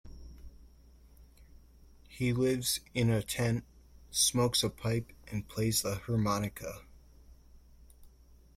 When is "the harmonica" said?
5.83-6.81